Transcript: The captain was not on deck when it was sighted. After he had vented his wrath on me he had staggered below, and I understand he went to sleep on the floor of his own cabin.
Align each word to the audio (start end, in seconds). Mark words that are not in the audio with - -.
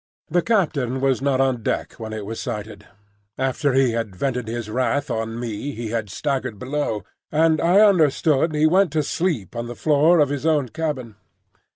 The 0.31 0.41
captain 0.41 0.99
was 0.99 1.21
not 1.21 1.39
on 1.39 1.61
deck 1.61 1.93
when 1.99 2.11
it 2.11 2.25
was 2.25 2.39
sighted. 2.41 2.87
After 3.37 3.73
he 3.75 3.91
had 3.91 4.15
vented 4.15 4.47
his 4.47 4.67
wrath 4.67 5.11
on 5.11 5.39
me 5.39 5.73
he 5.73 5.89
had 5.89 6.09
staggered 6.09 6.57
below, 6.57 7.03
and 7.31 7.61
I 7.61 7.81
understand 7.81 8.55
he 8.55 8.65
went 8.65 8.91
to 8.93 9.03
sleep 9.03 9.55
on 9.55 9.67
the 9.67 9.75
floor 9.75 10.19
of 10.19 10.29
his 10.29 10.43
own 10.43 10.69
cabin. 10.69 11.17